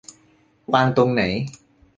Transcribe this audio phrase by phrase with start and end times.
[0.73, 1.21] วางตรงไหน